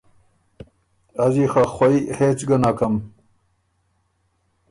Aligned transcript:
از 1.25 1.33
يې 1.41 1.45
خه 1.53 1.63
خوئ 1.73 1.97
هېڅ 2.17 2.39
ګۀ 2.47 2.57
نکم 2.63 2.93